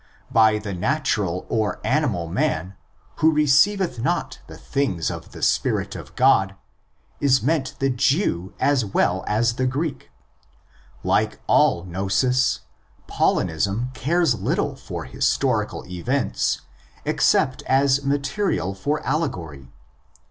[0.31, 2.73] By the natural or animal man
[3.19, 6.55] (ψυχικὸς ἄνθρωπος), who ''receiveth not the things of the Spirit of God,'
[7.19, 10.09] is meant the Jew as well as the Greek.
[11.03, 12.61] Like all gnosis,
[13.07, 16.61] Paulinism cares little for historical events
[17.05, 19.69] except as material for allegory.